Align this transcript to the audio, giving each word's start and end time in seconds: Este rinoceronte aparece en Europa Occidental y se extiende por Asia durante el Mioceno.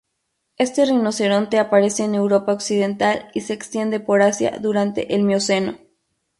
Este 0.57 0.83
rinoceronte 0.85 1.59
aparece 1.59 2.05
en 2.05 2.15
Europa 2.15 2.53
Occidental 2.53 3.29
y 3.35 3.41
se 3.41 3.53
extiende 3.53 3.99
por 3.99 4.23
Asia 4.23 4.57
durante 4.59 5.13
el 5.13 5.21
Mioceno. 5.21 5.77